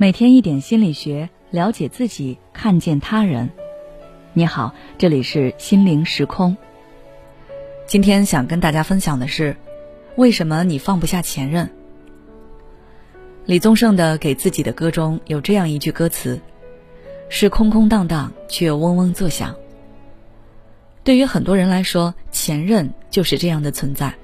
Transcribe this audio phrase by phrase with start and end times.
[0.00, 3.50] 每天一点心理学，了解自己，看见他人。
[4.32, 6.56] 你好，这里是心灵时空。
[7.86, 9.54] 今天想跟大家分享的是，
[10.16, 11.70] 为什么你放不下前任？
[13.44, 16.40] 李宗盛的《给自己的歌》中有这样一句歌词
[17.28, 19.54] ：“是空空荡荡，却又嗡嗡作响。”
[21.04, 24.14] 对于很多人来说，前任就是这样的存在。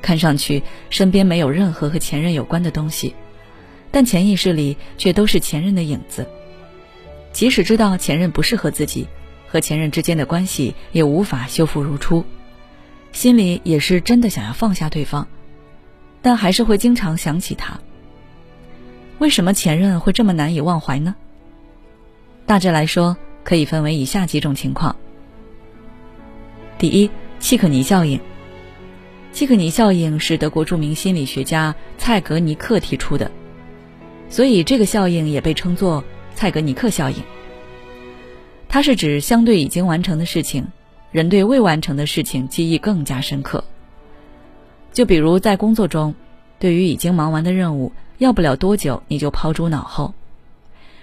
[0.00, 3.16] 看上去身边没有任何和前任有关的东西。
[3.90, 6.26] 但潜意识里却都是前任的影子，
[7.32, 9.06] 即使知道前任不适合自己，
[9.46, 12.24] 和前任之间的关系也无法修复如初，
[13.12, 15.26] 心里也是真的想要放下对方，
[16.20, 17.80] 但还是会经常想起他。
[19.18, 21.16] 为什么前任会这么难以忘怀呢？
[22.46, 24.94] 大致来说，可以分为以下几种情况。
[26.78, 28.20] 第一，契可尼效应。
[29.32, 33.30] 契可尼效应是德国著名心理学家蔡格尼克提出的。
[34.30, 37.16] 所以，这个效应也被称作蔡格尼克效应。
[38.68, 40.66] 它是指相对已经完成的事情，
[41.10, 43.64] 人对未完成的事情记忆更加深刻。
[44.92, 46.14] 就比如在工作中，
[46.58, 50.12] 对于已经忙完的任务，要不了多久你就抛诸脑后；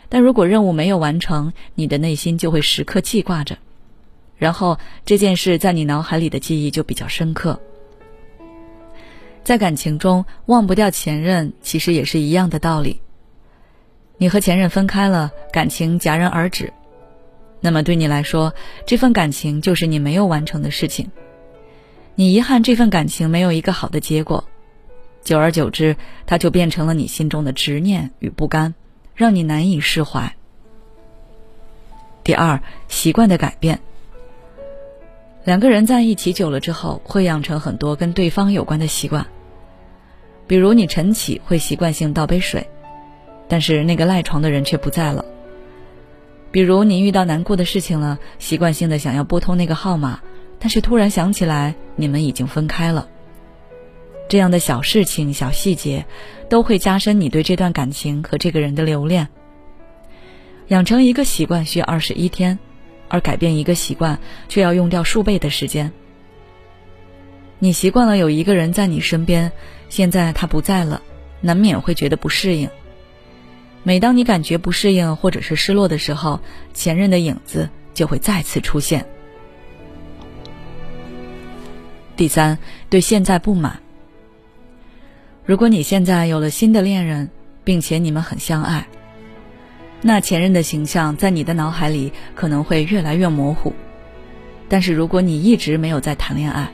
[0.09, 3.57] 但如果任务没有完成，你的内心就会时刻记挂着，
[4.37, 7.59] 然后这件事在你脑海里的记忆就比较深刻。
[9.43, 12.99] 在感情中，忘不掉前任，其实也是一样的道理。
[14.17, 16.71] 你和前任分开了，感情戛然而止，
[17.59, 18.53] 那么对你来说，
[18.85, 21.11] 这份感情就是你没有完成的事情。
[22.15, 24.43] 你遗憾这份感情没有一个好的结果，
[25.21, 28.73] 久而久之，它就变成了你心中的执念与不甘，
[29.15, 30.33] 让你难以释怀。
[32.23, 33.79] 第二，习惯的改变。
[35.43, 39.27] 两个人在一起久了之后，会养成很多跟对方有关的习惯，
[40.47, 42.65] 比如你晨起会习惯性倒杯水。
[43.47, 45.25] 但是那个赖床的人却不在了。
[46.51, 50.21] 比如你遇到难过的事情了，习惯性的想要拨通那个号码，
[50.59, 53.09] 但是突然想起来你们已经分开了。
[54.27, 56.05] 这样的小事情、小细节，
[56.49, 59.27] 都会加深你对这段感情和这个人的留恋。
[60.69, 62.57] 养成一个习惯需要二十一天，
[63.07, 64.17] 而改变一个习惯
[64.47, 65.91] 却要用掉数倍的时间。
[67.59, 69.51] 你习惯了有一个人在你身边，
[69.89, 71.01] 现在他不在了，
[71.41, 72.69] 难免会觉得不适应。
[73.87, 76.39] 每当你感觉不适应或者是失落的时候，
[76.73, 79.05] 前任的影子就会再次出现。
[82.17, 82.57] 第三，
[82.89, 83.79] 对现在不满。
[85.45, 87.29] 如果你现在有了新的恋人，
[87.63, 88.87] 并且你们很相爱，
[90.01, 93.71] 那前任的形象在你的脑海里可能会越来越模糊。
[94.67, 96.73] 但是如果你一直没有在谈恋爱，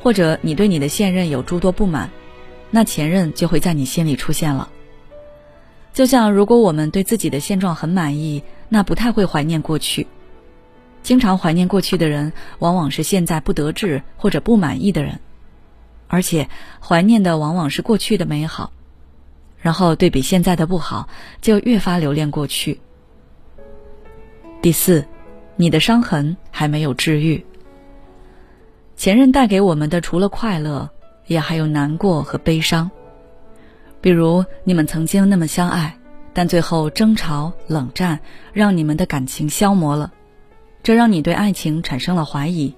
[0.00, 2.08] 或者你对你的现任有诸多不满，
[2.70, 4.70] 那前任就会在你心里出现了。
[5.96, 10.06] 就像，如果我们对自己的现状很满意，那不太会怀念过去。
[11.02, 15.20] 经常怀念过去的人，往往是现在不得志或者不满意的人，
[16.06, 16.50] 而且
[16.86, 18.72] 怀念的往往是过去的美好，
[19.58, 21.08] 然后对比现在的不好，
[21.40, 22.78] 就越发留恋过去。
[24.60, 25.06] 第四，
[25.56, 27.46] 你的伤痕还没有治愈。
[28.98, 30.90] 前任带给我们的，除了快乐，
[31.26, 32.90] 也还有难过和悲伤。
[34.06, 35.98] 比如你们曾经那么相爱，
[36.32, 38.20] 但最后争吵、冷战，
[38.52, 40.12] 让你们的感情消磨了，
[40.84, 42.72] 这让你对爱情产生了怀疑。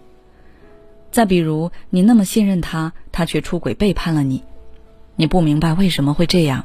[1.11, 4.43] 再比如你那么信任他，他却出轨背叛了你，
[5.17, 6.65] 你不明白为什么会这样。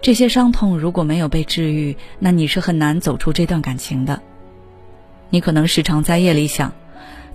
[0.00, 4.22] 这些伤痛如果没有被治愈，那你是很难走出这段感情的。
[5.30, 6.72] 你可能时常在夜里想，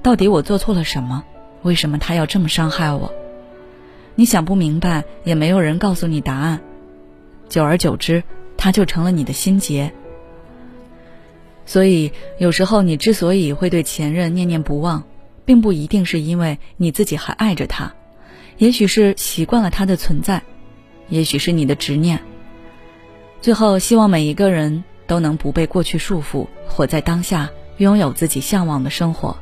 [0.02, 1.26] 到底我做错了什么？
[1.64, 3.14] 为什么他要这么伤害我？
[4.20, 6.60] 你想不明白，也没有人告诉你答案。
[7.48, 8.22] 久而久之，
[8.58, 9.94] 他就成了你的心结。
[11.66, 15.06] 所以，有时候你之所以会对前任念念不忘，
[15.46, 17.94] 并不一定是因为你自己还爱着他，
[18.58, 20.44] 也许是习惯了他的存在，
[21.08, 22.20] 也许是你的执念。
[23.40, 29.38] 最后，希望每一个人都能不被过去束缚，活在当下，拥有自己向往的生活。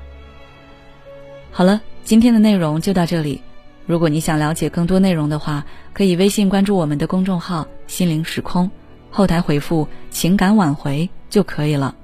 [1.49, 3.41] 好了，今天的内容就到这里。
[3.87, 8.69] 如果你想了解更多内容的话，可以微信关注我们的公众号“心灵时空”，
[9.09, 11.95] 后台回复“情感挽回”就可以了。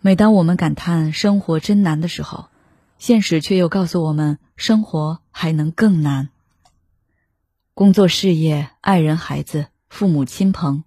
[0.00, 2.46] 每当我们感叹生活真难的时候，
[2.98, 6.28] 现实却又告诉我们，生活还能更难。
[7.74, 10.84] 工作、事业、爱人、孩子、父母亲朋，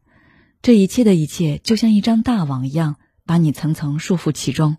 [0.61, 2.95] 这一切的一切，就像一张大网一样，
[3.25, 4.77] 把你层层束缚其中。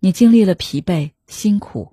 [0.00, 1.92] 你经历了疲惫、辛苦。